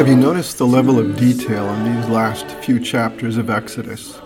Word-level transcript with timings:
Have 0.00 0.08
you 0.08 0.16
noticed 0.16 0.56
the 0.56 0.66
level 0.66 0.98
of 0.98 1.18
detail 1.18 1.68
in 1.74 1.94
these 1.94 2.08
last 2.08 2.50
few 2.62 2.80
chapters 2.80 3.36
of 3.36 3.50
Exodus? 3.50 4.18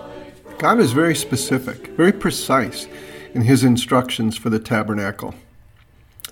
God 0.59 0.79
is 0.79 0.93
very 0.93 1.17
specific, 1.17 1.89
very 1.97 2.13
precise 2.13 2.87
in 3.35 3.43
his 3.43 3.65
instructions 3.65 4.37
for 4.37 4.51
the 4.51 4.61
tabernacle. 4.61 5.35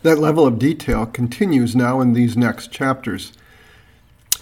That 0.02 0.20
level 0.20 0.46
of 0.46 0.60
detail 0.60 1.06
continues 1.06 1.74
now 1.74 2.00
in 2.00 2.12
these 2.12 2.36
next 2.36 2.70
chapters. 2.70 3.32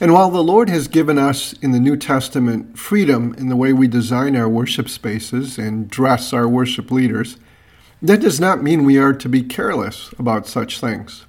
And 0.00 0.14
while 0.14 0.30
the 0.30 0.42
Lord 0.42 0.70
has 0.70 0.88
given 0.88 1.18
us 1.18 1.52
in 1.60 1.72
the 1.72 1.78
New 1.78 1.96
Testament 1.96 2.78
freedom 2.78 3.34
in 3.36 3.48
the 3.48 3.56
way 3.56 3.74
we 3.74 3.86
design 3.86 4.34
our 4.34 4.48
worship 4.48 4.88
spaces 4.88 5.58
and 5.58 5.90
dress 5.90 6.32
our 6.32 6.48
worship 6.48 6.90
leaders, 6.90 7.36
that 8.00 8.20
does 8.20 8.40
not 8.40 8.62
mean 8.62 8.84
we 8.84 8.96
are 8.96 9.12
to 9.12 9.28
be 9.28 9.42
careless 9.42 10.10
about 10.18 10.46
such 10.46 10.80
things. 10.80 11.26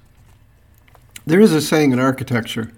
There 1.26 1.40
is 1.40 1.52
a 1.52 1.60
saying 1.60 1.92
in 1.92 1.98
architecture 1.98 2.72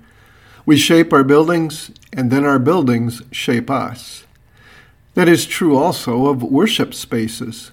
we 0.67 0.77
shape 0.79 1.13
our 1.13 1.25
buildings, 1.25 1.91
and 2.13 2.31
then 2.31 2.45
our 2.45 2.59
buildings 2.59 3.23
shape 3.31 3.71
us. 3.71 4.25
That 5.13 5.29
is 5.29 5.47
true 5.47 5.77
also 5.77 6.27
of 6.27 6.43
worship 6.43 6.95
spaces. 6.95 7.71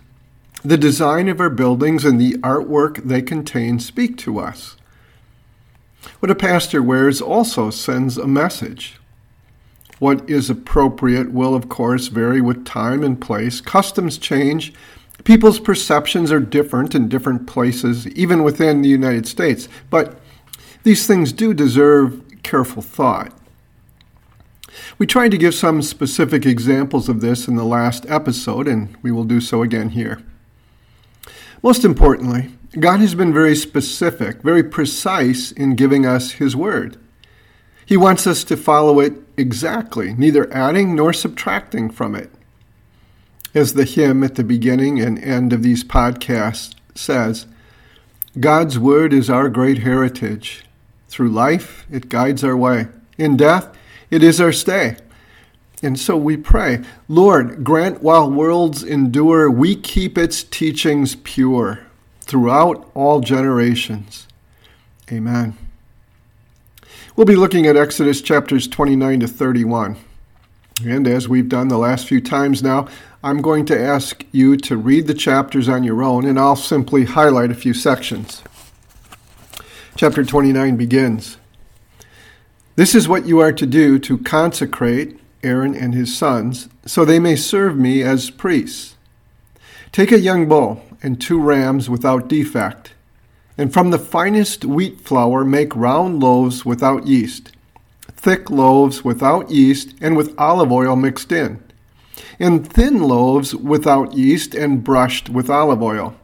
The 0.64 0.78
design 0.78 1.30
of 1.30 1.40
our 1.40 1.50
buildings 1.50 2.04
and 2.04 2.20
the 2.20 2.34
artwork 2.40 2.98
they 3.04 3.22
contain 3.22 3.80
speak 3.80 4.18
to 4.20 4.40
us. 4.40 4.76
What 6.20 6.32
a 6.32 6.36
pastor 6.36 6.82
wears 6.82 7.22
also 7.22 7.70
sends 7.70 8.18
a 8.18 8.28
message. 8.28 9.00
What 10.00 10.28
is 10.30 10.50
appropriate 10.50 11.32
will, 11.32 11.54
of 11.54 11.70
course, 11.70 12.08
vary 12.08 12.42
with 12.42 12.66
time 12.66 13.04
and 13.04 13.22
place. 13.22 13.62
Customs 13.62 14.18
change. 14.18 14.74
People's 15.24 15.60
perceptions 15.60 16.32
are 16.32 16.40
different 16.40 16.96
in 16.96 17.08
different 17.08 17.46
places, 17.46 18.08
even 18.08 18.44
within 18.44 18.82
the 18.82 18.90
United 18.90 19.28
States. 19.28 19.70
But 19.92 20.20
these 20.84 21.06
things 21.06 21.32
do 21.32 21.54
deserve 21.54 22.22
careful 22.42 22.82
thought. 22.82 23.32
We 24.98 25.06
tried 25.06 25.32
to 25.32 25.38
give 25.38 25.54
some 25.54 25.82
specific 25.82 26.46
examples 26.46 27.08
of 27.10 27.22
this 27.22 27.48
in 27.48 27.56
the 27.56 27.64
last 27.64 28.06
episode, 28.10 28.68
and 28.68 28.96
we 29.04 29.12
will 29.12 29.24
do 29.24 29.42
so 29.42 29.62
again 29.62 29.90
here. 29.90 30.22
Most 31.64 31.86
importantly, 31.86 32.52
God 32.80 33.02
has 33.02 33.14
been 33.14 33.34
very 33.34 33.56
specific, 33.56 34.42
very 34.42 34.64
precise 34.64 35.52
in 35.52 35.76
giving 35.76 36.06
us 36.06 36.34
His 36.34 36.56
Word. 36.56 36.98
He 37.86 37.98
wants 37.98 38.26
us 38.26 38.44
to 38.46 38.58
follow 38.58 39.00
it 39.00 39.14
exactly, 39.38 40.14
neither 40.14 40.52
adding 40.54 40.96
nor 40.96 41.14
subtracting 41.14 41.90
from 41.90 42.16
it. 42.16 42.32
As 43.54 43.74
the 43.74 43.84
hymn 43.84 44.24
at 44.24 44.36
the 44.36 44.44
beginning 44.44 45.00
and 45.02 45.20
end 45.20 45.52
of 45.52 45.62
these 45.62 45.84
podcasts 45.84 46.74
says, 46.96 47.46
God's 48.40 48.80
Word 48.80 49.12
is 49.12 49.30
our 49.30 49.50
great 49.50 49.80
heritage. 49.80 50.64
Through 51.10 51.30
life, 51.30 51.86
it 51.92 52.08
guides 52.08 52.44
our 52.44 52.56
way. 52.56 52.88
In 53.18 53.36
death, 53.36 53.78
it 54.10 54.24
is 54.24 54.40
our 54.40 54.54
stay. 54.54 54.96
And 55.82 56.00
so 56.00 56.16
we 56.16 56.38
pray, 56.38 56.82
Lord, 57.08 57.64
grant 57.64 58.04
while 58.04 58.30
worlds 58.30 58.84
endure, 58.84 59.50
we 59.50 59.76
keep 59.76 60.18
its 60.18 60.44
teachings 60.44 61.16
pure 61.16 61.80
throughout 62.22 62.90
all 62.94 63.20
generations. 63.20 64.28
Amen. 65.12 65.58
We'll 67.16 67.26
be 67.26 67.36
looking 67.36 67.66
at 67.66 67.76
Exodus 67.76 68.22
chapters 68.22 68.68
29 68.68 69.22
to 69.22 69.28
31. 69.28 69.98
And 70.86 71.08
as 71.08 71.28
we've 71.28 71.50
done 71.50 71.68
the 71.68 71.78
last 71.78 72.08
few 72.08 72.22
times 72.22 72.64
now, 72.64 72.88
I'm 73.24 73.42
going 73.42 73.66
to 73.68 73.80
ask 73.80 74.24
you 74.32 74.58
to 74.58 74.78
read 74.78 75.08
the 75.08 75.14
chapters 75.14 75.70
on 75.70 75.84
your 75.84 76.02
own, 76.02 76.26
and 76.26 76.40
I'll 76.40 76.56
simply 76.56 77.06
highlight 77.06 77.52
a 77.52 77.56
few 77.56 77.74
sections. 77.74 78.42
Chapter 79.96 80.24
29 80.24 80.78
begins 80.78 81.38
This 82.76 82.96
is 82.96 83.08
what 83.08 83.28
you 83.28 83.40
are 83.40 83.52
to 83.52 83.66
do 83.68 84.00
to 84.00 84.18
consecrate 84.20 85.20
Aaron 85.44 85.76
and 85.76 85.94
his 85.94 86.16
sons, 86.16 86.70
so 86.86 87.04
they 87.04 87.20
may 87.20 87.36
serve 87.36 87.78
me 87.78 88.04
as 88.04 88.30
priests. 88.30 88.96
Take 89.92 90.12
a 90.12 90.20
young 90.20 90.48
bull 90.48 90.84
and 91.04 91.20
two 91.20 91.42
rams 91.42 91.90
without 91.90 92.28
defect, 92.28 92.94
and 93.58 93.74
from 93.74 93.92
the 93.92 94.00
finest 94.00 94.64
wheat 94.66 95.02
flour 95.02 95.44
make 95.44 95.76
round 95.76 96.22
loaves 96.22 96.66
without 96.66 97.08
yeast, 97.08 97.52
thick 98.10 98.50
loaves 98.50 99.04
without 99.04 99.50
yeast 99.50 99.96
and 100.00 100.16
with 100.16 100.34
olive 100.38 100.72
oil 100.72 100.96
mixed 100.96 101.32
in, 101.32 101.62
and 102.40 102.72
thin 102.72 103.02
loaves 103.02 103.56
without 103.56 104.14
yeast 104.14 104.54
and 104.54 104.84
brushed 104.84 105.30
with 105.30 105.50
olive 105.50 105.82
oil. 105.82 106.16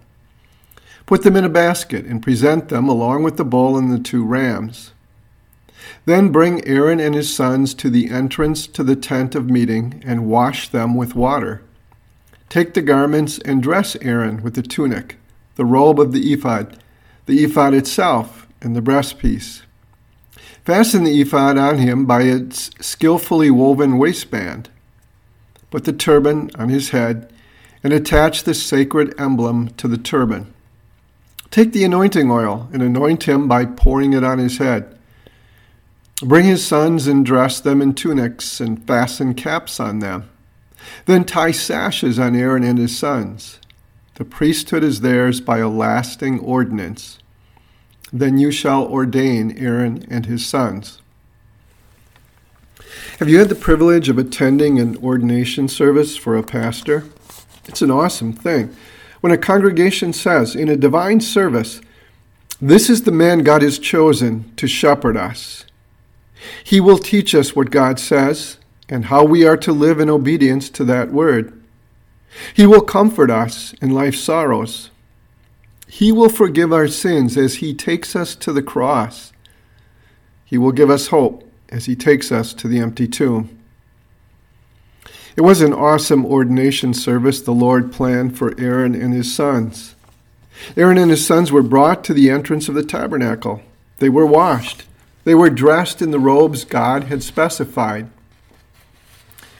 Put 1.07 1.23
them 1.23 1.35
in 1.35 1.45
a 1.45 1.49
basket 1.49 2.05
and 2.05 2.21
present 2.21 2.69
them 2.69 2.87
along 2.87 3.23
with 3.23 3.37
the 3.37 3.45
bull 3.45 3.77
and 3.77 3.91
the 3.91 3.99
two 3.99 4.23
rams. 4.25 4.91
Then 6.05 6.31
bring 6.31 6.65
Aaron 6.67 6.99
and 6.99 7.15
his 7.15 7.33
sons 7.33 7.73
to 7.75 7.89
the 7.89 8.09
entrance 8.09 8.67
to 8.67 8.83
the 8.83 8.95
tent 8.95 9.35
of 9.35 9.49
meeting 9.49 10.01
and 10.05 10.29
wash 10.29 10.69
them 10.69 10.95
with 10.95 11.15
water. 11.15 11.61
Take 12.49 12.73
the 12.73 12.81
garments 12.81 13.39
and 13.39 13.61
dress 13.61 13.95
Aaron 14.01 14.41
with 14.41 14.55
the 14.55 14.61
tunic, 14.61 15.17
the 15.55 15.65
robe 15.65 15.99
of 15.99 16.13
the 16.13 16.33
ephod, 16.33 16.77
the 17.25 17.43
ephod 17.43 17.73
itself, 17.73 18.47
and 18.61 18.75
the 18.75 18.81
breastpiece. 18.81 19.63
Fasten 20.63 21.03
the 21.03 21.21
ephod 21.21 21.57
on 21.57 21.77
him 21.77 22.05
by 22.05 22.23
its 22.23 22.71
skillfully 22.79 23.49
woven 23.49 23.97
waistband. 23.97 24.69
Put 25.69 25.83
the 25.83 25.93
turban 25.93 26.49
on 26.55 26.69
his 26.69 26.89
head 26.89 27.31
and 27.83 27.93
attach 27.93 28.43
the 28.43 28.53
sacred 28.53 29.13
emblem 29.19 29.69
to 29.75 29.87
the 29.87 29.97
turban. 29.97 30.53
Take 31.51 31.71
the 31.71 31.83
anointing 31.83 32.29
oil 32.29 32.67
and 32.73 32.81
anoint 32.81 33.23
him 33.23 33.47
by 33.47 33.65
pouring 33.65 34.13
it 34.13 34.23
on 34.23 34.39
his 34.39 34.57
head. 34.57 34.96
Bring 36.21 36.45
his 36.45 36.65
sons 36.65 37.07
and 37.07 37.25
dress 37.25 37.59
them 37.59 37.81
in 37.81 37.93
tunics 37.93 38.59
and 38.59 38.85
fasten 38.85 39.33
caps 39.33 39.79
on 39.79 39.99
them. 39.99 40.29
Then 41.05 41.25
tie 41.25 41.51
sashes 41.51 42.17
on 42.17 42.35
Aaron 42.35 42.63
and 42.63 42.77
his 42.77 42.97
sons. 42.97 43.59
The 44.15 44.25
priesthood 44.25 44.83
is 44.83 45.01
theirs 45.01 45.41
by 45.41 45.59
a 45.59 45.69
lasting 45.69 46.39
ordinance. 46.39 47.19
Then 48.11 48.37
you 48.37 48.51
shall 48.51 48.85
ordain 48.87 49.55
Aaron 49.57 50.05
and 50.09 50.25
his 50.25 50.45
sons. 50.45 51.01
Have 53.19 53.29
you 53.29 53.37
had 53.37 53.49
the 53.49 53.55
privilege 53.55 54.09
of 54.09 54.17
attending 54.17 54.79
an 54.79 54.97
ordination 54.97 55.67
service 55.67 56.17
for 56.17 56.35
a 56.35 56.43
pastor? 56.43 57.03
It's 57.67 57.81
an 57.81 57.91
awesome 57.91 58.33
thing 58.33 58.75
when 59.21 59.31
a 59.31 59.37
congregation 59.37 60.13
says 60.13 60.55
in 60.55 60.69
a 60.69 60.77
divine 60.77 61.19
service, 61.19 61.81
This 62.61 62.89
is 62.89 63.03
the 63.03 63.11
man 63.11 63.39
God 63.39 63.61
has 63.61 63.79
chosen 63.79 64.53
to 64.55 64.67
shepherd 64.67 65.17
us. 65.17 65.65
He 66.63 66.79
will 66.79 66.97
teach 66.97 67.33
us 67.33 67.55
what 67.55 67.71
God 67.71 67.99
says 67.99 68.57
and 68.89 69.05
how 69.05 69.23
we 69.23 69.45
are 69.45 69.57
to 69.57 69.71
live 69.71 69.99
in 69.99 70.09
obedience 70.09 70.69
to 70.71 70.83
that 70.85 71.11
word. 71.11 71.53
He 72.53 72.65
will 72.65 72.81
comfort 72.81 73.31
us 73.31 73.73
in 73.81 73.91
life's 73.91 74.19
sorrows. 74.19 74.91
He 75.87 76.11
will 76.11 76.29
forgive 76.29 76.71
our 76.73 76.87
sins 76.87 77.37
as 77.37 77.55
He 77.55 77.73
takes 77.73 78.15
us 78.15 78.35
to 78.35 78.53
the 78.53 78.61
cross. 78.61 79.31
He 80.45 80.57
will 80.57 80.71
give 80.71 80.89
us 80.89 81.07
hope 81.07 81.49
as 81.69 81.85
He 81.85 81.95
takes 81.95 82.31
us 82.31 82.53
to 82.55 82.67
the 82.67 82.79
empty 82.79 83.07
tomb. 83.07 83.57
It 85.37 85.41
was 85.41 85.61
an 85.61 85.71
awesome 85.71 86.25
ordination 86.25 86.95
service 86.95 87.41
the 87.41 87.51
Lord 87.51 87.93
planned 87.93 88.35
for 88.35 88.59
Aaron 88.59 88.95
and 88.95 89.13
his 89.13 89.33
sons. 89.33 89.93
Aaron 90.75 90.97
and 90.97 91.11
his 91.11 91.23
sons 91.23 91.51
were 91.51 91.61
brought 91.61 92.03
to 92.05 92.13
the 92.13 92.31
entrance 92.31 92.67
of 92.67 92.73
the 92.73 92.83
tabernacle. 92.83 93.61
They 93.99 94.09
were 94.09 94.25
washed. 94.25 94.85
They 95.27 95.35
were 95.35 95.49
dressed 95.49 96.01
in 96.01 96.11
the 96.11 96.21
robes 96.21 96.63
God 96.63 97.03
had 97.03 97.21
specified. 97.21 98.09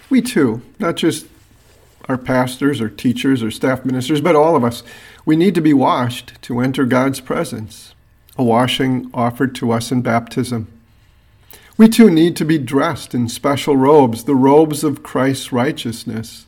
We 0.10 0.22
too, 0.22 0.62
not 0.80 0.96
just 0.96 1.28
our 2.08 2.18
pastors 2.18 2.80
or 2.80 2.88
teachers 2.88 3.44
or 3.44 3.52
staff 3.52 3.84
ministers, 3.84 4.22
but 4.22 4.34
all 4.34 4.56
of 4.56 4.64
us, 4.64 4.82
we 5.26 5.36
need 5.36 5.56
to 5.56 5.62
be 5.62 5.74
washed 5.74 6.42
to 6.44 6.62
enter 6.62 6.86
God's 6.86 7.20
presence, 7.20 7.94
a 8.38 8.46
washing 8.46 9.10
offered 9.14 9.54
to 9.56 9.74
us 9.74 9.92
in 9.92 10.02
baptism. 10.02 10.72
We 11.76 11.90
too 11.90 12.10
need 12.10 12.38
to 12.38 12.46
be 12.46 12.58
dressed 12.58 13.14
in 13.14 13.28
special 13.28 13.76
robes, 13.76 14.24
the 14.24 14.36
robes 14.36 14.86
of 14.86 15.04
Christ's 15.04 15.52
righteousness. 15.52 16.46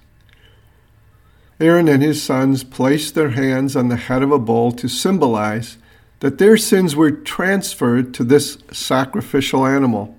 Aaron 1.60 1.89
and 1.89 2.01
his 2.01 2.24
sons 2.24 2.63
placed 2.63 3.16
their 3.16 3.31
hands 3.31 3.75
on 3.75 3.89
the 3.89 3.98
head 3.98 4.24
of 4.24 4.31
a 4.31 4.39
bull 4.39 4.71
to 4.71 4.88
symbolize 4.88 5.77
that 6.19 6.38
their 6.38 6.57
sins 6.57 6.95
were 6.95 7.12
transferred 7.12 8.13
to 8.13 8.24
this 8.24 8.57
sacrificial 8.71 9.66
animal. 9.66 10.18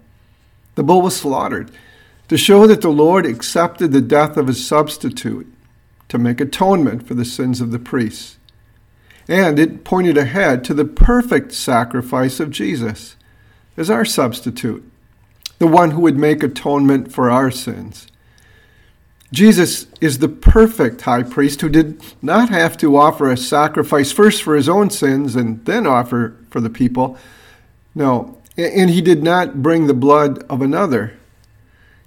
The 0.75 0.83
bull 0.83 1.03
was 1.03 1.17
slaughtered 1.17 1.71
to 2.29 2.39
show 2.39 2.67
that 2.67 2.81
the 2.81 2.91
Lord 2.91 3.27
accepted 3.27 3.93
the 3.93 4.01
death 4.01 4.37
of 4.37 4.47
his 4.47 4.67
substitute 4.67 5.53
to 6.09 6.19
make 6.19 6.41
atonement 6.41 7.07
for 7.07 7.15
the 7.15 7.25
sins 7.25 7.61
of 7.61 7.71
the 7.71 7.79
priests. 7.79 8.39
And 9.29 9.59
it 9.59 9.85
pointed 9.85 10.17
ahead 10.17 10.65
to 10.65 10.75
the 10.75 10.85
perfect 10.85 11.53
sacrifice 11.53 12.41
of 12.41 12.51
Jesus 12.51 13.17
as 13.77 13.91
our 13.91 14.05
substitute 14.05 14.91
the 15.61 15.67
one 15.67 15.91
who 15.91 16.01
would 16.01 16.17
make 16.17 16.43
atonement 16.43 17.13
for 17.13 17.31
our 17.31 17.51
sins, 17.51 18.07
Jesus 19.33 19.87
is 20.01 20.19
the 20.19 20.29
perfect 20.29 21.03
high 21.03 21.23
priest 21.23 21.61
who 21.61 21.69
did 21.69 22.03
not 22.21 22.49
have 22.49 22.77
to 22.79 22.97
offer 22.97 23.31
a 23.31 23.37
sacrifice 23.37 24.11
first 24.11 24.43
for 24.43 24.57
his 24.57 24.69
own 24.69 24.91
sins 24.91 25.37
and 25.37 25.65
then 25.67 25.87
offer 25.87 26.37
for 26.51 26.61
the 26.61 26.71
people. 26.71 27.17
No, 27.95 28.39
and 28.57 28.91
he 28.91 29.01
did 29.01 29.23
not 29.23 29.63
bring 29.63 29.87
the 29.87 29.95
blood 29.95 30.43
of 30.51 30.61
another. 30.61 31.17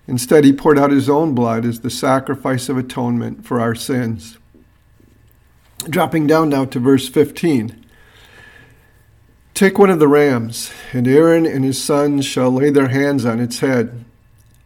Instead, 0.05 0.43
he 0.43 0.51
poured 0.51 0.77
out 0.77 0.91
his 0.91 1.09
own 1.09 1.33
blood 1.33 1.63
as 1.63 1.79
the 1.79 1.89
sacrifice 1.89 2.67
of 2.67 2.77
atonement 2.77 3.45
for 3.45 3.61
our 3.61 3.73
sins. 3.73 4.37
Dropping 5.89 6.27
down 6.27 6.49
now 6.49 6.65
to 6.65 6.79
verse 6.79 7.07
15. 7.07 7.85
Take 9.53 9.79
one 9.79 9.89
of 9.89 9.99
the 9.99 10.07
rams, 10.09 10.73
and 10.91 11.07
Aaron 11.07 11.45
and 11.45 11.63
his 11.63 11.81
sons 11.81 12.25
shall 12.25 12.51
lay 12.51 12.69
their 12.69 12.89
hands 12.89 13.23
on 13.23 13.39
its 13.39 13.59
head. 13.59 14.03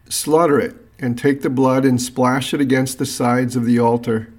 Slaughter 0.10 0.60
it 0.60 0.76
and 1.00 1.18
take 1.18 1.42
the 1.42 1.50
blood 1.50 1.86
and 1.86 2.02
splash 2.02 2.54
it 2.54 2.62
against 2.62 2.98
the 2.98 3.06
sides 3.06 3.56
of 3.56 3.66
the 3.66 3.80
altar. 3.80 4.32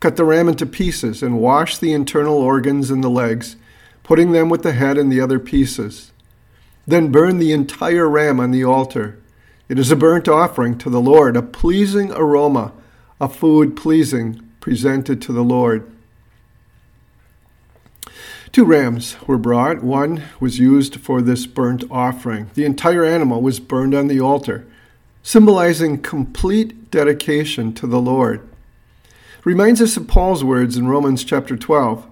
Cut 0.00 0.16
the 0.16 0.24
ram 0.24 0.48
into 0.48 0.66
pieces 0.66 1.22
and 1.22 1.40
wash 1.40 1.78
the 1.78 1.92
internal 1.92 2.36
organs 2.36 2.90
and 2.90 3.02
the 3.02 3.08
legs, 3.08 3.56
putting 4.02 4.32
them 4.32 4.50
with 4.50 4.62
the 4.62 4.72
head 4.72 4.98
and 4.98 5.10
the 5.10 5.20
other 5.20 5.38
pieces. 5.38 6.12
Then 6.86 7.10
burn 7.10 7.38
the 7.38 7.52
entire 7.52 8.08
ram 8.08 8.38
on 8.38 8.50
the 8.50 8.64
altar. 8.64 9.18
It 9.68 9.78
is 9.78 9.90
a 9.90 9.96
burnt 9.96 10.28
offering 10.28 10.76
to 10.78 10.90
the 10.90 11.00
Lord, 11.00 11.36
a 11.36 11.42
pleasing 11.42 12.12
aroma, 12.12 12.72
a 13.18 13.28
food 13.28 13.76
pleasing 13.76 14.46
presented 14.60 15.22
to 15.22 15.32
the 15.32 15.44
Lord. 15.44 15.90
Two 18.52 18.66
rams 18.66 19.16
were 19.26 19.38
brought. 19.38 19.82
One 19.82 20.22
was 20.38 20.58
used 20.58 21.00
for 21.00 21.22
this 21.22 21.46
burnt 21.46 21.82
offering. 21.90 22.50
The 22.54 22.66
entire 22.66 23.04
animal 23.04 23.40
was 23.40 23.58
burned 23.58 23.94
on 23.94 24.08
the 24.08 24.20
altar 24.20 24.66
symbolizing 25.24 26.00
complete 26.00 26.90
dedication 26.90 27.72
to 27.72 27.86
the 27.88 28.00
Lord. 28.00 28.46
Reminds 29.42 29.80
us 29.80 29.96
of 29.96 30.06
Paul's 30.06 30.44
words 30.44 30.76
in 30.76 30.86
Romans 30.86 31.24
chapter 31.24 31.56
12. 31.56 32.06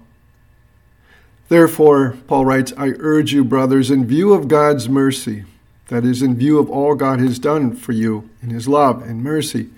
Therefore, 1.48 2.16
Paul 2.26 2.46
writes, 2.46 2.72
I 2.76 2.94
urge 2.98 3.32
you, 3.32 3.44
brothers, 3.44 3.90
in 3.90 4.06
view 4.06 4.32
of 4.32 4.48
God's 4.48 4.88
mercy, 4.88 5.44
that 5.88 6.04
is, 6.04 6.22
in 6.22 6.36
view 6.36 6.58
of 6.58 6.70
all 6.70 6.94
God 6.94 7.20
has 7.20 7.38
done 7.38 7.76
for 7.76 7.92
you 7.92 8.30
in 8.40 8.48
his 8.48 8.66
love 8.66 9.02
and 9.02 9.22
mercy, 9.22 9.68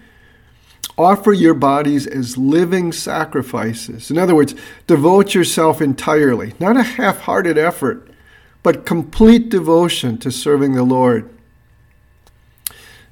offer 0.97 1.33
your 1.33 1.55
bodies 1.55 2.07
as 2.07 2.39
living 2.39 2.93
sacrifices. 2.93 4.13
In 4.13 4.19
other 4.19 4.37
words, 4.37 4.55
devote 4.87 5.35
yourself 5.35 5.81
entirely, 5.83 6.55
not 6.61 6.77
a 6.77 6.85
half 6.85 7.23
hearted 7.23 7.59
effort, 7.59 8.09
but 8.63 8.87
complete 8.87 9.49
devotion 9.49 10.19
to 10.19 10.31
serving 10.31 10.75
the 10.75 10.85
Lord. 10.85 11.29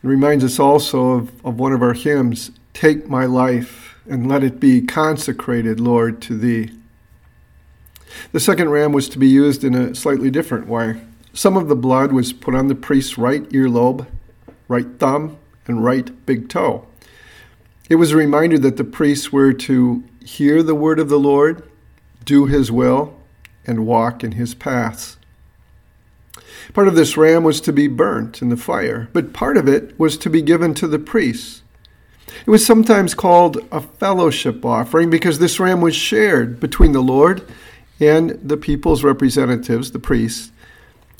It 0.02 0.06
reminds 0.06 0.44
us 0.44 0.58
also 0.58 1.10
of, 1.10 1.44
of 1.44 1.58
one 1.58 1.72
of 1.72 1.82
our 1.82 1.94
hymns 1.94 2.50
Take 2.72 3.08
my 3.08 3.26
life 3.26 3.96
and 4.08 4.28
let 4.28 4.42
it 4.42 4.58
be 4.58 4.80
consecrated, 4.80 5.78
Lord, 5.78 6.20
to 6.22 6.36
thee. 6.36 6.70
The 8.32 8.40
second 8.40 8.70
ram 8.70 8.92
was 8.92 9.08
to 9.10 9.18
be 9.18 9.28
used 9.28 9.62
in 9.62 9.74
a 9.74 9.94
slightly 9.94 10.30
different 10.30 10.66
way. 10.66 11.00
Some 11.32 11.56
of 11.56 11.68
the 11.68 11.76
blood 11.76 12.12
was 12.12 12.32
put 12.32 12.54
on 12.54 12.68
the 12.68 12.74
priest's 12.74 13.16
right 13.16 13.48
earlobe, 13.50 14.06
right 14.68 14.86
thumb, 14.98 15.38
and 15.66 15.84
right 15.84 16.10
big 16.26 16.48
toe. 16.48 16.86
It 17.88 17.96
was 17.96 18.12
a 18.12 18.16
reminder 18.16 18.58
that 18.58 18.76
the 18.76 18.84
priests 18.84 19.32
were 19.32 19.52
to 19.52 20.04
hear 20.24 20.62
the 20.62 20.74
word 20.74 20.98
of 20.98 21.08
the 21.08 21.18
Lord, 21.18 21.68
do 22.24 22.46
his 22.46 22.72
will, 22.72 23.18
and 23.66 23.86
walk 23.86 24.24
in 24.24 24.32
his 24.32 24.54
paths. 24.54 25.16
Part 26.72 26.88
of 26.88 26.94
this 26.94 27.16
ram 27.16 27.44
was 27.44 27.60
to 27.62 27.72
be 27.72 27.88
burnt 27.88 28.42
in 28.42 28.48
the 28.48 28.56
fire, 28.56 29.08
but 29.12 29.32
part 29.32 29.56
of 29.56 29.68
it 29.68 29.98
was 29.98 30.16
to 30.18 30.30
be 30.30 30.42
given 30.42 30.74
to 30.74 30.86
the 30.86 30.98
priests. 30.98 31.62
It 32.46 32.50
was 32.50 32.64
sometimes 32.64 33.14
called 33.14 33.58
a 33.70 33.80
fellowship 33.80 34.64
offering 34.64 35.10
because 35.10 35.38
this 35.38 35.60
ram 35.60 35.80
was 35.80 35.94
shared 35.94 36.60
between 36.60 36.92
the 36.92 37.02
Lord 37.02 37.46
and 38.00 38.30
the 38.42 38.56
people's 38.56 39.04
representatives, 39.04 39.92
the 39.92 39.98
priests, 39.98 40.50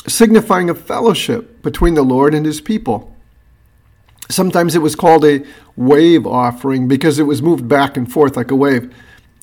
signifying 0.06 0.68
a 0.68 0.74
fellowship 0.74 1.62
between 1.62 1.94
the 1.94 2.02
Lord 2.02 2.34
and 2.34 2.44
his 2.46 2.60
people. 2.60 3.14
Sometimes 4.28 4.74
it 4.74 4.80
was 4.80 4.96
called 4.96 5.24
a 5.24 5.44
wave 5.76 6.26
offering 6.26 6.88
because 6.88 7.18
it 7.18 7.24
was 7.24 7.42
moved 7.42 7.68
back 7.68 7.96
and 7.96 8.10
forth 8.10 8.36
like 8.36 8.50
a 8.50 8.56
wave, 8.56 8.92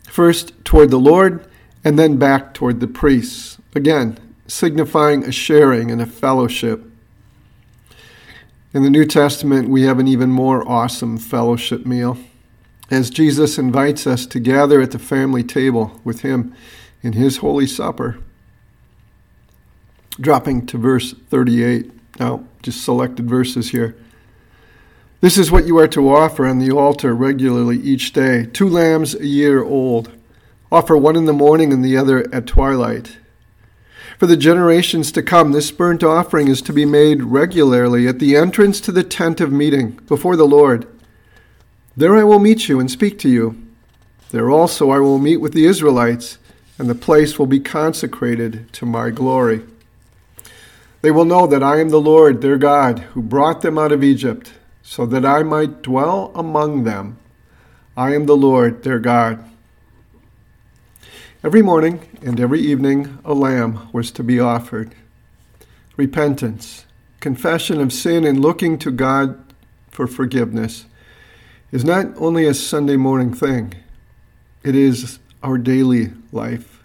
first 0.04 0.54
toward 0.66 0.90
the 0.90 1.00
Lord 1.00 1.46
and 1.84 1.98
then 1.98 2.18
back 2.18 2.54
toward 2.54 2.80
the 2.80 2.88
priests. 2.88 3.58
Again, 3.76 4.18
signifying 4.50 5.24
a 5.24 5.32
sharing 5.32 5.92
and 5.92 6.02
a 6.02 6.06
fellowship. 6.06 6.84
In 8.74 8.84
the 8.84 8.90
New 8.90 9.06
Testament, 9.06 9.70
we 9.70 9.84
have 9.84 10.00
an 10.00 10.08
even 10.08 10.32
more 10.32 10.68
awesome 10.68 11.18
fellowship 11.18 11.86
meal 11.86 12.18
as 12.92 13.10
Jesus 13.10 13.58
invites 13.58 14.08
us 14.08 14.26
to 14.26 14.40
gather 14.40 14.82
at 14.82 14.92
the 14.92 15.00
family 15.00 15.44
table 15.44 16.00
with 16.04 16.22
him 16.22 16.56
in 17.02 17.14
his 17.14 17.38
Holy 17.38 17.68
Supper. 17.68 18.20
Dropping 20.20 20.66
to 20.68 20.78
verse 20.78 21.14
38. 21.14 21.92
Now, 22.20 22.44
just 22.62 22.84
selected 22.84 23.30
verses 23.30 23.70
here. 23.70 23.96
This 25.22 25.38
is 25.38 25.52
what 25.52 25.68
you 25.68 25.78
are 25.78 25.88
to 25.90 26.10
offer 26.10 26.46
on 26.46 26.60
the 26.60 26.72
altar 26.72 27.14
regularly 27.14 27.78
each 27.78 28.14
day 28.14 28.46
two 28.46 28.68
lambs 28.68 29.16
a 29.16 29.26
year 29.26 29.64
old. 29.64 30.12
Offer 30.72 30.98
one 30.98 31.16
in 31.16 31.26
the 31.26 31.34
morning 31.34 31.74
and 31.74 31.84
the 31.84 31.98
other 31.98 32.26
at 32.34 32.48
twilight. 32.48 33.18
For 34.20 34.28
the 34.28 34.36
generations 34.36 35.14
to 35.14 35.24
come, 35.24 35.54
this 35.54 35.72
burnt 35.72 36.04
offering 36.04 36.50
is 36.50 36.62
to 36.64 36.74
be 36.74 36.84
made 36.84 37.24
regularly 37.24 38.06
at 38.06 38.20
the 38.20 38.36
entrance 38.36 38.82
to 38.82 38.92
the 38.92 39.02
tent 39.02 39.40
of 39.40 39.50
meeting 39.50 39.92
before 40.10 40.36
the 40.36 40.46
Lord. 40.46 40.86
There 41.96 42.18
I 42.18 42.26
will 42.26 42.38
meet 42.38 42.68
you 42.68 42.82
and 42.82 42.92
speak 42.92 43.18
to 43.20 43.30
you. 43.30 43.56
There 44.32 44.50
also 44.50 44.92
I 44.92 45.00
will 45.00 45.20
meet 45.20 45.38
with 45.38 45.54
the 45.54 45.64
Israelites, 45.64 46.38
and 46.78 46.90
the 46.90 46.96
place 46.96 47.40
will 47.40 47.46
be 47.46 47.62
consecrated 47.62 48.74
to 48.74 48.86
my 48.86 49.10
glory. 49.10 49.62
They 51.02 51.12
will 51.12 51.24
know 51.24 51.48
that 51.48 51.64
I 51.64 51.80
am 51.80 51.88
the 51.88 52.02
Lord 52.02 52.42
their 52.42 52.58
God, 52.58 53.00
who 53.00 53.22
brought 53.22 53.62
them 53.62 53.78
out 53.78 53.94
of 53.94 54.04
Egypt, 54.04 54.52
so 54.84 55.06
that 55.06 55.26
I 55.26 55.44
might 55.44 55.82
dwell 55.82 56.34
among 56.36 56.84
them. 56.84 57.18
I 57.96 58.16
am 58.16 58.26
the 58.26 58.36
Lord 58.36 58.84
their 58.84 59.00
God. 59.00 59.46
Every 61.42 61.62
morning 61.62 62.02
and 62.22 62.38
every 62.38 62.60
evening, 62.60 63.18
a 63.24 63.34
lamb 63.34 63.88
was 63.94 64.12
to 64.12 64.24
be 64.24 64.42
offered. 64.42 64.94
Repentance, 65.96 66.86
confession 67.22 67.80
of 67.80 67.94
sin, 67.94 68.26
and 68.26 68.42
looking 68.42 68.78
to 68.80 68.92
God 68.92 69.42
for 69.90 70.06
forgiveness 70.06 70.86
is 71.72 71.86
not 71.86 72.08
only 72.18 72.46
a 72.46 72.54
Sunday 72.54 72.98
morning 72.98 73.34
thing, 73.34 73.74
it 74.66 74.76
is 74.76 75.20
our 75.42 75.58
daily 75.58 76.12
life. 76.34 76.84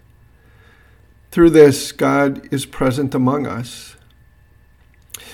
Through 1.31 1.49
this, 1.49 1.91
God 1.91 2.47
is 2.49 2.65
present 2.65 3.13
among 3.13 3.45
us. 3.45 3.97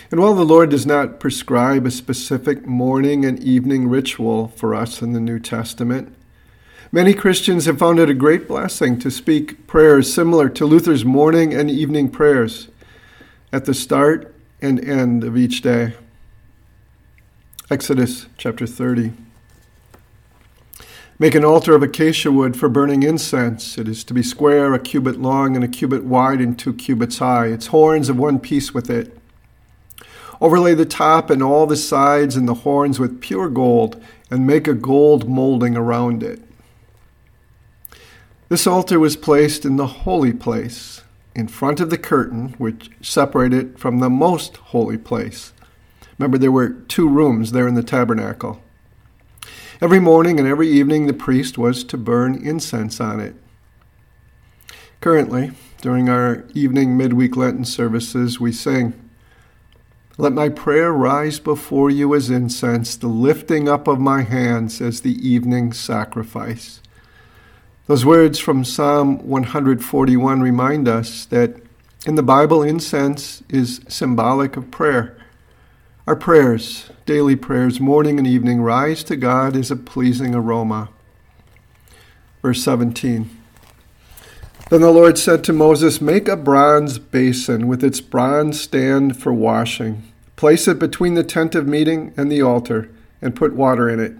And 0.09 0.19
while 0.19 0.33
the 0.33 0.43
Lord 0.43 0.71
does 0.71 0.87
not 0.87 1.19
prescribe 1.19 1.85
a 1.85 1.91
specific 1.91 2.65
morning 2.65 3.23
and 3.23 3.37
evening 3.43 3.87
ritual 3.87 4.47
for 4.47 4.73
us 4.73 4.99
in 4.99 5.13
the 5.13 5.19
New 5.19 5.37
Testament, 5.37 6.15
Many 6.89 7.13
Christians 7.13 7.65
have 7.65 7.79
found 7.79 7.99
it 7.99 8.09
a 8.09 8.13
great 8.13 8.47
blessing 8.47 8.99
to 8.99 9.11
speak 9.11 9.67
prayers 9.67 10.13
similar 10.13 10.49
to 10.49 10.65
Luther's 10.65 11.05
morning 11.05 11.53
and 11.53 11.69
evening 11.69 12.09
prayers 12.09 12.67
at 13.53 13.65
the 13.65 13.73
start 13.73 14.33
and 14.61 14.83
end 14.83 15.23
of 15.23 15.37
each 15.37 15.61
day. 15.61 15.93
Exodus 17.69 18.27
chapter 18.37 18.67
30. 18.67 19.13
Make 21.17 21.35
an 21.35 21.45
altar 21.45 21.75
of 21.75 21.83
acacia 21.83 22.31
wood 22.31 22.57
for 22.57 22.67
burning 22.67 23.03
incense. 23.03 23.77
It 23.77 23.87
is 23.87 24.03
to 24.05 24.13
be 24.13 24.23
square, 24.23 24.73
a 24.73 24.79
cubit 24.79 25.21
long, 25.21 25.55
and 25.55 25.63
a 25.63 25.69
cubit 25.69 26.03
wide, 26.03 26.41
and 26.41 26.57
two 26.57 26.73
cubits 26.73 27.19
high. 27.19 27.45
Its 27.45 27.67
horns 27.67 28.09
of 28.09 28.17
one 28.17 28.39
piece 28.39 28.73
with 28.73 28.89
it. 28.89 29.17
Overlay 30.41 30.73
the 30.73 30.85
top 30.85 31.29
and 31.29 31.41
all 31.41 31.67
the 31.67 31.77
sides 31.77 32.35
and 32.35 32.49
the 32.49 32.55
horns 32.55 32.99
with 32.99 33.21
pure 33.21 33.47
gold, 33.47 34.03
and 34.29 34.47
make 34.47 34.67
a 34.67 34.73
gold 34.73 35.29
molding 35.29 35.77
around 35.77 36.23
it. 36.23 36.41
This 38.51 38.67
altar 38.67 38.99
was 38.99 39.15
placed 39.15 39.63
in 39.63 39.77
the 39.77 39.87
holy 39.87 40.33
place, 40.33 41.03
in 41.33 41.47
front 41.47 41.79
of 41.79 41.89
the 41.89 41.97
curtain 41.97 42.53
which 42.57 42.89
separated 42.99 43.57
it 43.65 43.79
from 43.79 43.99
the 43.99 44.09
most 44.09 44.57
holy 44.57 44.97
place. 44.97 45.53
Remember, 46.19 46.37
there 46.37 46.51
were 46.51 46.71
two 46.71 47.07
rooms 47.07 47.53
there 47.53 47.65
in 47.65 47.75
the 47.75 47.81
tabernacle. 47.81 48.61
Every 49.79 50.01
morning 50.01 50.37
and 50.37 50.49
every 50.49 50.67
evening, 50.67 51.07
the 51.07 51.13
priest 51.13 51.57
was 51.57 51.85
to 51.85 51.97
burn 51.97 52.45
incense 52.45 52.99
on 52.99 53.21
it. 53.21 53.35
Currently, 54.99 55.51
during 55.79 56.09
our 56.09 56.43
evening 56.53 56.97
midweek 56.97 57.37
Lenten 57.37 57.63
services, 57.63 58.41
we 58.41 58.51
sing, 58.51 58.93
Let 60.17 60.33
my 60.33 60.49
prayer 60.49 60.91
rise 60.91 61.39
before 61.39 61.89
you 61.89 62.13
as 62.13 62.29
incense, 62.29 62.97
the 62.97 63.07
lifting 63.07 63.69
up 63.69 63.87
of 63.87 64.01
my 64.01 64.23
hands 64.23 64.81
as 64.81 64.99
the 64.99 65.25
evening 65.25 65.71
sacrifice. 65.71 66.81
Those 67.91 68.05
words 68.05 68.39
from 68.39 68.63
Psalm 68.63 69.17
141 69.27 70.39
remind 70.39 70.87
us 70.87 71.25
that 71.25 71.57
in 72.05 72.15
the 72.15 72.23
Bible, 72.23 72.63
incense 72.63 73.43
is 73.49 73.81
symbolic 73.89 74.55
of 74.55 74.71
prayer. 74.71 75.17
Our 76.07 76.15
prayers, 76.15 76.89
daily 77.05 77.35
prayers, 77.35 77.81
morning 77.81 78.17
and 78.17 78.25
evening, 78.25 78.61
rise 78.61 79.03
to 79.03 79.17
God 79.17 79.57
as 79.57 79.71
a 79.71 79.75
pleasing 79.75 80.33
aroma. 80.33 80.87
Verse 82.41 82.63
17. 82.63 83.29
Then 84.69 84.79
the 84.79 84.89
Lord 84.89 85.17
said 85.17 85.43
to 85.43 85.51
Moses, 85.51 85.99
Make 85.99 86.29
a 86.29 86.37
bronze 86.37 86.97
basin 86.97 87.67
with 87.67 87.83
its 87.83 87.99
bronze 87.99 88.61
stand 88.61 89.21
for 89.21 89.33
washing. 89.33 90.01
Place 90.37 90.65
it 90.65 90.79
between 90.79 91.15
the 91.15 91.25
tent 91.25 91.55
of 91.55 91.67
meeting 91.67 92.13
and 92.15 92.31
the 92.31 92.41
altar, 92.41 92.89
and 93.21 93.35
put 93.35 93.53
water 93.53 93.89
in 93.89 93.99
it. 93.99 94.13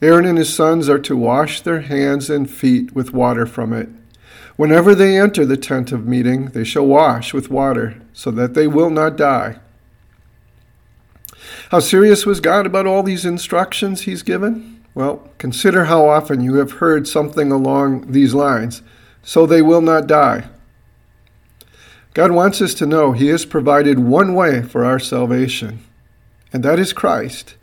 Aaron 0.00 0.24
and 0.24 0.38
his 0.38 0.54
sons 0.54 0.88
are 0.88 0.98
to 1.00 1.16
wash 1.16 1.60
their 1.60 1.80
hands 1.80 2.30
and 2.30 2.50
feet 2.50 2.94
with 2.94 3.12
water 3.12 3.46
from 3.46 3.72
it. 3.72 3.88
Whenever 4.56 4.94
they 4.94 5.18
enter 5.18 5.44
the 5.44 5.56
tent 5.56 5.92
of 5.92 6.06
meeting, 6.06 6.46
they 6.46 6.64
shall 6.64 6.86
wash 6.86 7.32
with 7.32 7.50
water, 7.50 8.00
so 8.12 8.30
that 8.30 8.54
they 8.54 8.66
will 8.66 8.90
not 8.90 9.16
die. 9.16 9.58
How 11.70 11.80
serious 11.80 12.26
was 12.26 12.40
God 12.40 12.66
about 12.66 12.86
all 12.86 13.02
these 13.02 13.24
instructions 13.24 14.02
he's 14.02 14.22
given? 14.22 14.84
Well, 14.94 15.30
consider 15.38 15.84
how 15.84 16.08
often 16.08 16.40
you 16.40 16.54
have 16.54 16.72
heard 16.72 17.06
something 17.06 17.52
along 17.52 18.12
these 18.12 18.34
lines 18.34 18.82
so 19.22 19.44
they 19.44 19.62
will 19.62 19.82
not 19.82 20.06
die. 20.06 20.48
God 22.14 22.30
wants 22.30 22.62
us 22.62 22.74
to 22.74 22.86
know 22.86 23.12
He 23.12 23.28
has 23.28 23.44
provided 23.44 23.98
one 23.98 24.34
way 24.34 24.62
for 24.62 24.84
our 24.84 24.98
salvation, 24.98 25.84
and 26.52 26.64
that 26.64 26.78
is 26.78 26.92
Christ. 26.92 27.54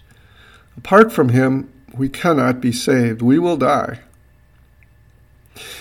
Apart 0.78 1.12
from 1.12 1.30
Him, 1.30 1.70
we 1.98 2.10
cannot 2.10 2.62
be 2.62 2.72
saved. 2.72 3.22
We 3.22 3.40
will 3.40 3.58
die. 3.58 4.00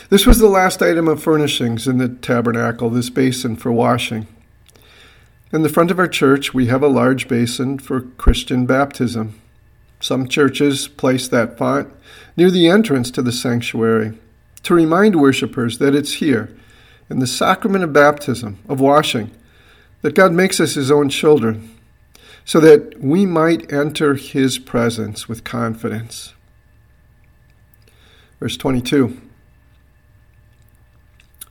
This 0.08 0.26
was 0.26 0.38
the 0.38 0.48
last 0.48 0.82
item 0.82 1.08
of 1.08 1.22
furnishings 1.22 1.88
in 1.88 1.98
the 1.98 2.08
tabernacle, 2.08 2.90
this 2.90 3.10
basin 3.10 3.56
for 3.56 3.72
washing. 3.72 4.26
In 5.52 5.62
the 5.62 5.68
front 5.68 5.90
of 5.90 5.98
our 5.98 6.08
church, 6.08 6.52
we 6.52 6.66
have 6.66 6.82
a 6.82 6.88
large 6.88 7.28
basin 7.28 7.78
for 7.78 8.00
Christian 8.00 8.66
baptism. 8.66 9.40
Some 10.00 10.28
churches 10.28 10.88
place 10.88 11.28
that 11.28 11.56
font 11.56 11.92
near 12.36 12.50
the 12.50 12.68
entrance 12.68 13.10
to 13.12 13.22
the 13.22 13.32
sanctuary 13.32 14.18
to 14.64 14.74
remind 14.74 15.20
worshippers 15.20 15.78
that 15.78 15.94
it's 15.94 16.14
here, 16.14 16.54
in 17.08 17.18
the 17.18 17.26
sacrament 17.26 17.84
of 17.84 17.92
baptism, 17.92 18.58
of 18.68 18.80
washing, 18.80 19.30
that 20.02 20.14
God 20.14 20.32
makes 20.32 20.58
us 20.58 20.74
His 20.74 20.90
own 20.90 21.08
children, 21.08 21.73
so 22.44 22.60
that 22.60 23.00
we 23.00 23.24
might 23.26 23.72
enter 23.72 24.14
His 24.14 24.58
presence 24.58 25.28
with 25.28 25.44
confidence. 25.44 26.34
Verse 28.40 28.56
22. 28.56 29.20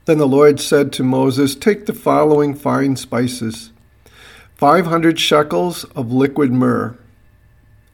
Then 0.04 0.18
the 0.18 0.28
Lord 0.28 0.60
said 0.60 0.92
to 0.92 1.02
Moses, 1.02 1.54
Take 1.54 1.86
the 1.86 1.94
following 1.94 2.54
fine 2.54 2.96
spices 2.96 3.70
500 4.56 5.18
shekels 5.18 5.84
of 5.96 6.12
liquid 6.12 6.52
myrrh, 6.52 6.96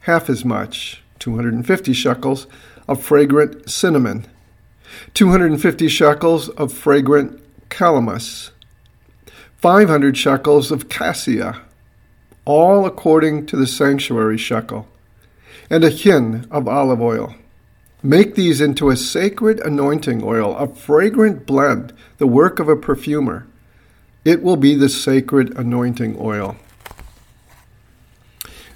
half 0.01 0.29
as 0.29 0.45
much, 0.45 1.03
250 1.21 1.93
shekels 1.93 2.47
of 2.87 3.03
fragrant 3.03 3.71
cinnamon, 3.71 4.27
250 5.15 5.89
shekels 5.89 6.49
of 6.51 6.73
fragrant 6.73 7.41
calamus, 7.71 8.51
500 9.57 10.17
shekels 10.17 10.71
of 10.71 10.89
cassia, 10.89 11.61
all 12.51 12.85
according 12.85 13.47
to 13.47 13.57
the 13.57 13.67
sanctuary 13.67 14.37
shekel, 14.37 14.89
and 15.71 15.85
a 15.85 15.89
hin 15.89 16.49
of 16.51 16.67
olive 16.67 17.01
oil. 17.01 17.33
Make 18.03 18.35
these 18.35 18.61
into 18.61 18.91
a 18.91 18.97
sacred 18.97 19.61
anointing 19.61 20.25
oil, 20.25 20.57
a 20.57 20.67
fragrant 20.67 21.47
blend, 21.47 21.93
the 22.19 22.27
work 22.27 22.59
of 22.59 22.69
a 22.69 22.75
perfumer. 22.75 23.47
It 24.25 24.43
will 24.43 24.57
be 24.57 24.75
the 24.75 24.89
sacred 24.89 25.57
anointing 25.57 26.17
oil. 26.19 26.57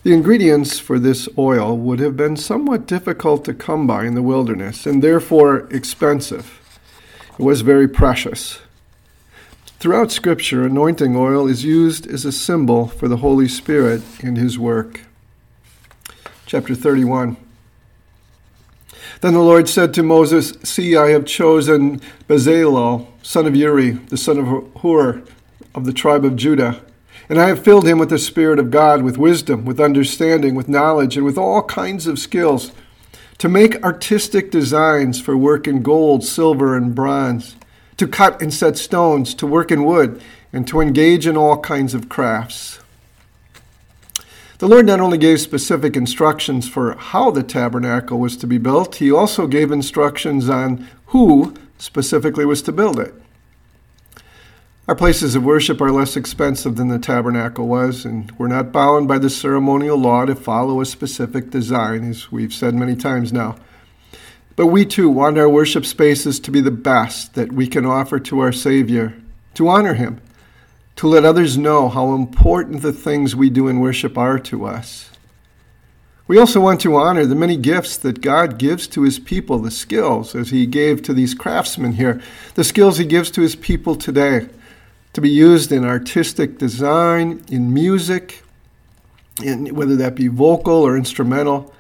The 0.04 0.12
ingredients 0.12 0.78
for 0.78 1.00
this 1.00 1.28
oil 1.37 1.76
would 1.76 1.99
have 1.99 2.16
been 2.16 2.37
somewhat 2.37 2.87
difficult 2.87 3.45
to 3.47 3.54
come 3.54 3.88
by 3.88 4.04
in 4.04 4.14
the 4.14 4.23
wilderness 4.23 4.87
and 4.87 5.02
therefore 5.02 5.66
expensive. 5.73 6.61
It 7.37 7.43
was 7.43 7.62
very 7.62 7.88
precious. 7.88 8.61
Throughout 9.85 10.11
Scripture, 10.11 10.64
anointing 10.64 11.14
oil 11.14 11.47
is 11.47 11.62
used 11.62 12.07
as 12.07 12.25
a 12.25 12.33
symbol 12.33 12.87
for 12.87 13.07
the 13.07 13.19
Holy 13.19 13.47
Spirit 13.47 14.00
and 14.23 14.38
His 14.38 14.59
work. 14.59 15.03
Chapter 16.47 16.75
31. 16.75 17.37
Then 19.21 19.35
the 19.35 19.41
Lord 19.41 19.69
said 19.69 19.93
to 19.93 20.03
Moses, 20.03 20.55
See, 20.62 20.97
I 20.97 21.11
have 21.11 21.26
chosen 21.26 22.00
Bezalel, 22.26 23.09
son 23.21 23.45
of 23.45 23.55
Uri, 23.55 23.91
the 23.91 24.17
son 24.17 24.38
of 24.38 24.47
Hur, 24.81 25.23
of 25.75 25.85
the 25.85 25.93
tribe 25.93 26.25
of 26.25 26.37
Judah. 26.37 26.81
And 27.29 27.38
I 27.38 27.49
have 27.49 27.62
filled 27.62 27.87
him 27.87 27.99
with 27.99 28.09
the 28.09 28.19
Spirit 28.19 28.59
of 28.59 28.71
God, 28.71 29.03
with 29.03 29.19
wisdom, 29.19 29.67
with 29.67 29.79
understanding, 29.79 30.55
with 30.55 30.67
knowledge, 30.67 31.19
and 31.19 31.26
with 31.26 31.37
all 31.37 31.62
kinds 31.62 32.07
of 32.07 32.19
skills, 32.19 32.73
to 33.37 33.50
make 33.50 33.85
artistic 33.85 34.50
designs 34.50 35.21
for 35.21 35.37
work 35.37 35.69
in 35.69 35.83
gold, 35.83 36.25
silver, 36.25 36.75
and 36.75 36.95
bronze, 36.95 37.57
to 37.96 38.06
cut 38.06 38.40
and 38.42 38.52
set 38.52 38.76
stones, 38.76 39.34
to 39.34 39.46
work 39.46 39.70
in 39.70 39.84
wood, 39.84 40.20
and 40.52 40.66
to 40.68 40.80
engage 40.80 41.26
in 41.26 41.36
all 41.36 41.58
kinds 41.58 41.94
of 41.94 42.08
crafts. 42.08 42.80
The 44.58 44.68
Lord 44.68 44.86
not 44.86 45.00
only 45.00 45.18
gave 45.18 45.40
specific 45.40 45.96
instructions 45.96 46.68
for 46.68 46.94
how 46.94 47.30
the 47.30 47.42
tabernacle 47.42 48.18
was 48.18 48.36
to 48.38 48.46
be 48.46 48.58
built, 48.58 48.96
he 48.96 49.10
also 49.10 49.46
gave 49.46 49.72
instructions 49.72 50.48
on 50.48 50.88
who 51.06 51.54
specifically 51.76 52.44
was 52.44 52.62
to 52.62 52.72
build 52.72 52.98
it. 53.00 53.14
Our 54.86 54.94
places 54.94 55.34
of 55.34 55.44
worship 55.44 55.80
are 55.80 55.90
less 55.90 56.16
expensive 56.16 56.76
than 56.76 56.88
the 56.88 56.98
tabernacle 56.98 57.66
was, 57.66 58.04
and 58.04 58.30
we're 58.38 58.48
not 58.48 58.70
bound 58.70 59.08
by 59.08 59.18
the 59.18 59.30
ceremonial 59.30 59.96
law 59.96 60.24
to 60.26 60.34
follow 60.34 60.80
a 60.80 60.86
specific 60.86 61.50
design, 61.50 62.08
as 62.08 62.30
we've 62.30 62.52
said 62.52 62.74
many 62.74 62.94
times 62.94 63.32
now. 63.32 63.56
But 64.56 64.66
we 64.66 64.84
too 64.84 65.08
want 65.08 65.38
our 65.38 65.49
worship 65.49 65.84
spaces 65.84 66.38
to 66.40 66.50
be 66.50 66.61
the 66.61 66.70
best 66.70 67.34
that 67.34 67.52
we 67.52 67.66
can 67.66 67.84
offer 67.84 68.20
to 68.20 68.38
our 68.40 68.52
Savior, 68.52 69.14
to 69.54 69.68
honor 69.68 69.94
Him, 69.94 70.20
to 70.96 71.08
let 71.08 71.25
others 71.25 71.58
know 71.58 71.88
how 71.88 72.14
important 72.14 72.82
the 72.82 72.92
things 72.92 73.34
we 73.34 73.50
do 73.50 73.66
in 73.66 73.80
worship 73.80 74.16
are 74.16 74.38
to 74.38 74.64
us. 74.64 75.11
We 76.26 76.38
also 76.38 76.61
want 76.61 76.80
to 76.82 76.96
honor 76.96 77.26
the 77.26 77.34
many 77.34 77.56
gifts 77.56 77.99
that 77.99 78.23
God 78.23 78.56
gives 78.58 78.87
to 78.88 79.02
his 79.02 79.18
people, 79.18 79.58
the 79.58 79.70
skills, 79.70 80.34
as 80.34 80.49
he 80.50 80.64
gave 80.64 81.02
to 81.02 81.12
these 81.12 81.34
craftsmen 81.34 81.94
here, 81.94 82.23
the 82.54 82.64
skills 82.64 82.96
he 82.96 83.04
gives 83.04 83.30
to 83.32 83.42
his 83.42 83.56
people 83.56 83.94
today, 83.94 84.49
to 85.12 85.20
be 85.20 85.28
used 85.28 85.70
in 85.70 85.84
artistic 85.84 86.56
design, 86.56 87.44
in 87.50 87.75
music, 87.75 88.42
in, 89.42 89.75
whether 89.75 89.96
that 89.96 90.14
be 90.14 90.28
vocal 90.28 90.75
or 90.76 90.96
instrumental, 90.96 91.75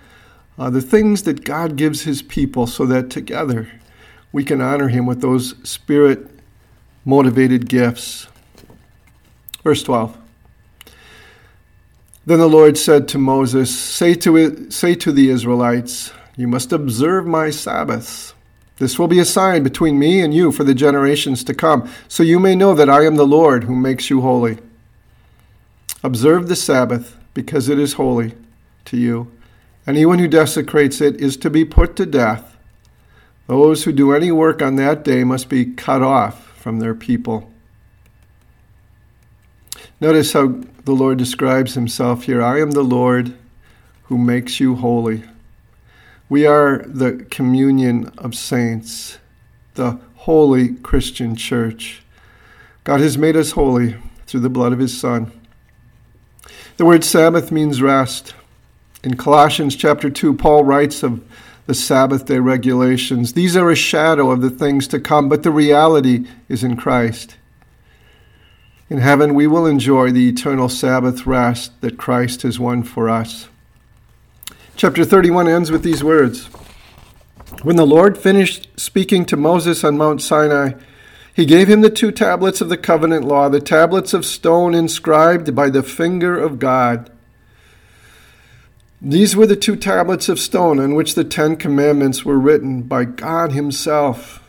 uh, 0.58 0.70
the 0.70 0.82
things 0.82 1.24
that 1.24 1.44
God 1.44 1.76
gives 1.76 2.02
his 2.02 2.22
people 2.22 2.66
so 2.66 2.86
that 2.86 3.10
together 3.10 3.68
we 4.32 4.44
can 4.44 4.60
honor 4.60 4.88
him 4.88 5.06
with 5.06 5.20
those 5.20 5.54
spirit 5.68 6.28
motivated 7.04 7.68
gifts. 7.68 8.28
Verse 9.62 9.82
12. 9.82 10.16
Then 12.26 12.38
the 12.38 12.48
Lord 12.48 12.78
said 12.78 13.06
to 13.08 13.18
Moses, 13.18 13.76
say 13.78 14.14
to, 14.14 14.70
say 14.70 14.94
to 14.94 15.12
the 15.12 15.28
Israelites, 15.28 16.12
You 16.36 16.48
must 16.48 16.72
observe 16.72 17.26
my 17.26 17.50
Sabbaths. 17.50 18.34
This 18.78 18.98
will 18.98 19.08
be 19.08 19.20
a 19.20 19.24
sign 19.24 19.62
between 19.62 19.98
me 19.98 20.20
and 20.20 20.34
you 20.34 20.50
for 20.50 20.64
the 20.64 20.74
generations 20.74 21.44
to 21.44 21.54
come, 21.54 21.88
so 22.08 22.22
you 22.22 22.40
may 22.40 22.56
know 22.56 22.74
that 22.74 22.90
I 22.90 23.04
am 23.04 23.16
the 23.16 23.26
Lord 23.26 23.64
who 23.64 23.76
makes 23.76 24.10
you 24.10 24.22
holy. 24.22 24.58
Observe 26.02 26.48
the 26.48 26.56
Sabbath, 26.56 27.16
because 27.34 27.68
it 27.68 27.78
is 27.78 27.94
holy 27.94 28.34
to 28.86 28.96
you. 28.96 29.30
Anyone 29.86 30.18
who 30.18 30.28
desecrates 30.28 31.00
it 31.00 31.20
is 31.20 31.36
to 31.38 31.50
be 31.50 31.64
put 31.64 31.96
to 31.96 32.06
death. 32.06 32.56
Those 33.46 33.84
who 33.84 33.92
do 33.92 34.12
any 34.12 34.32
work 34.32 34.62
on 34.62 34.76
that 34.76 35.04
day 35.04 35.24
must 35.24 35.48
be 35.48 35.66
cut 35.66 36.02
off 36.02 36.46
from 36.56 36.78
their 36.78 36.94
people. 36.94 37.50
Notice 40.00 40.32
how 40.32 40.60
the 40.84 40.92
Lord 40.92 41.18
describes 41.18 41.74
himself 41.74 42.24
here 42.24 42.42
I 42.42 42.60
am 42.60 42.70
the 42.70 42.82
Lord 42.82 43.34
who 44.04 44.18
makes 44.18 44.60
you 44.60 44.76
holy. 44.76 45.24
We 46.28 46.46
are 46.46 46.78
the 46.86 47.26
communion 47.30 48.10
of 48.16 48.34
saints, 48.34 49.18
the 49.74 49.98
holy 50.16 50.74
Christian 50.76 51.36
church. 51.36 52.02
God 52.82 53.00
has 53.00 53.18
made 53.18 53.36
us 53.36 53.52
holy 53.52 53.96
through 54.26 54.40
the 54.40 54.48
blood 54.48 54.72
of 54.72 54.78
his 54.78 54.98
Son. 54.98 55.30
The 56.76 56.84
word 56.84 57.04
Sabbath 57.04 57.52
means 57.52 57.82
rest. 57.82 58.34
In 59.04 59.18
Colossians 59.18 59.76
chapter 59.76 60.08
2, 60.08 60.32
Paul 60.32 60.64
writes 60.64 61.02
of 61.02 61.22
the 61.66 61.74
Sabbath 61.74 62.24
day 62.24 62.38
regulations. 62.38 63.34
These 63.34 63.54
are 63.54 63.70
a 63.70 63.76
shadow 63.76 64.30
of 64.30 64.40
the 64.40 64.48
things 64.48 64.88
to 64.88 64.98
come, 64.98 65.28
but 65.28 65.42
the 65.42 65.50
reality 65.50 66.26
is 66.48 66.64
in 66.64 66.74
Christ. 66.74 67.36
In 68.88 68.98
heaven, 68.98 69.34
we 69.34 69.46
will 69.46 69.66
enjoy 69.66 70.10
the 70.10 70.30
eternal 70.30 70.70
Sabbath 70.70 71.26
rest 71.26 71.78
that 71.82 71.98
Christ 71.98 72.42
has 72.42 72.58
won 72.58 72.82
for 72.82 73.10
us. 73.10 73.48
Chapter 74.74 75.04
31 75.04 75.48
ends 75.48 75.70
with 75.70 75.82
these 75.82 76.02
words 76.02 76.46
When 77.62 77.76
the 77.76 77.86
Lord 77.86 78.16
finished 78.16 78.68
speaking 78.80 79.26
to 79.26 79.36
Moses 79.36 79.84
on 79.84 79.98
Mount 79.98 80.22
Sinai, 80.22 80.72
he 81.34 81.44
gave 81.44 81.68
him 81.68 81.82
the 81.82 81.90
two 81.90 82.10
tablets 82.10 82.62
of 82.62 82.70
the 82.70 82.78
covenant 82.78 83.26
law, 83.26 83.50
the 83.50 83.60
tablets 83.60 84.14
of 84.14 84.24
stone 84.24 84.74
inscribed 84.74 85.54
by 85.54 85.68
the 85.68 85.82
finger 85.82 86.38
of 86.38 86.58
God. 86.58 87.10
These 89.00 89.36
were 89.36 89.46
the 89.46 89.56
two 89.56 89.76
tablets 89.76 90.28
of 90.28 90.38
stone 90.38 90.80
on 90.80 90.94
which 90.94 91.14
the 91.14 91.24
Ten 91.24 91.56
Commandments 91.56 92.24
were 92.24 92.38
written 92.38 92.82
by 92.82 93.04
God 93.04 93.52
Himself. 93.52 94.42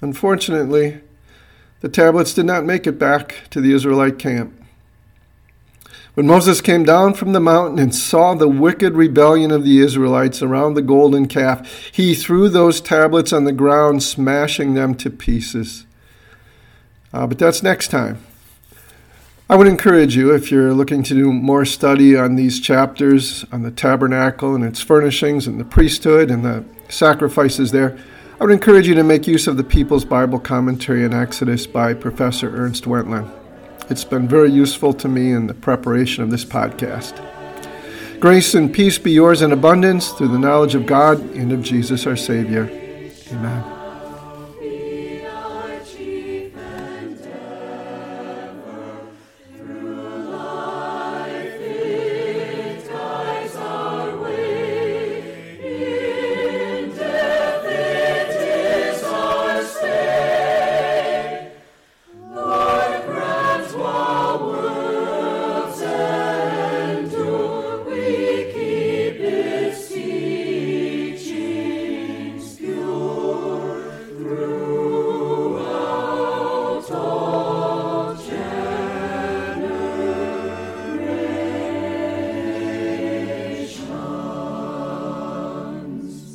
Unfortunately, 0.00 1.00
the 1.80 1.88
tablets 1.88 2.34
did 2.34 2.46
not 2.46 2.64
make 2.64 2.86
it 2.86 2.98
back 2.98 3.44
to 3.50 3.60
the 3.60 3.72
Israelite 3.72 4.18
camp. 4.18 4.54
When 6.14 6.26
Moses 6.26 6.60
came 6.60 6.84
down 6.84 7.14
from 7.14 7.32
the 7.32 7.40
mountain 7.40 7.78
and 7.78 7.94
saw 7.94 8.34
the 8.34 8.48
wicked 8.48 8.94
rebellion 8.94 9.50
of 9.50 9.64
the 9.64 9.78
Israelites 9.78 10.42
around 10.42 10.74
the 10.74 10.82
golden 10.82 11.26
calf, 11.26 11.90
he 11.92 12.14
threw 12.14 12.48
those 12.48 12.80
tablets 12.80 13.32
on 13.32 13.44
the 13.44 13.52
ground, 13.52 14.02
smashing 14.02 14.74
them 14.74 14.94
to 14.96 15.10
pieces. 15.10 15.86
Uh, 17.12 17.26
but 17.26 17.38
that's 17.38 17.62
next 17.62 17.88
time. 17.88 18.18
I 19.50 19.56
would 19.56 19.66
encourage 19.66 20.14
you, 20.14 20.32
if 20.32 20.52
you're 20.52 20.72
looking 20.72 21.02
to 21.02 21.12
do 21.12 21.32
more 21.32 21.64
study 21.64 22.16
on 22.16 22.36
these 22.36 22.60
chapters, 22.60 23.44
on 23.50 23.62
the 23.62 23.72
tabernacle 23.72 24.54
and 24.54 24.62
its 24.62 24.80
furnishings 24.80 25.48
and 25.48 25.58
the 25.58 25.64
priesthood 25.64 26.30
and 26.30 26.44
the 26.44 26.64
sacrifices 26.88 27.72
there, 27.72 27.98
I 28.40 28.44
would 28.44 28.52
encourage 28.52 28.86
you 28.86 28.94
to 28.94 29.02
make 29.02 29.26
use 29.26 29.48
of 29.48 29.56
the 29.56 29.64
People's 29.64 30.04
Bible 30.04 30.38
Commentary 30.38 31.02
in 31.02 31.12
Exodus 31.12 31.66
by 31.66 31.94
Professor 31.94 32.48
Ernst 32.56 32.86
Wendland. 32.86 33.28
It's 33.90 34.04
been 34.04 34.28
very 34.28 34.52
useful 34.52 34.94
to 34.94 35.08
me 35.08 35.32
in 35.32 35.48
the 35.48 35.54
preparation 35.54 36.22
of 36.22 36.30
this 36.30 36.44
podcast. 36.44 37.18
Grace 38.20 38.54
and 38.54 38.72
peace 38.72 38.98
be 38.98 39.10
yours 39.10 39.42
in 39.42 39.50
abundance 39.50 40.12
through 40.12 40.28
the 40.28 40.38
knowledge 40.38 40.76
of 40.76 40.86
God 40.86 41.18
and 41.34 41.50
of 41.50 41.60
Jesus 41.60 42.06
our 42.06 42.16
Savior. 42.16 42.70
Amen. 43.32 43.79